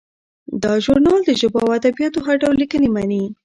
دا 0.63 0.73
ژورنال 0.83 1.21
د 1.25 1.31
ژبو 1.39 1.57
او 1.63 1.69
ادبیاتو 1.79 2.19
هر 2.25 2.35
ډول 2.41 2.55
لیکنې 2.61 2.89
مني. 2.95 3.23